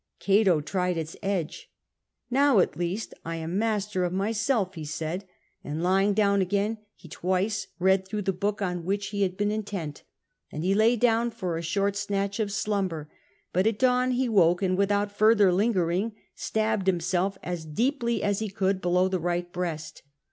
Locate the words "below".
18.81-19.07